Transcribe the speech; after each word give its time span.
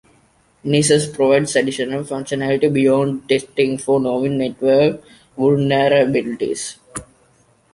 Nessus 0.63 1.05
provides 1.07 1.55
additional 1.55 2.03
functionality 2.03 2.73
beyond 2.73 3.29
testing 3.29 3.77
for 3.77 3.99
known 3.99 4.35
network 4.39 4.99
vulnerabilities. 5.37 6.77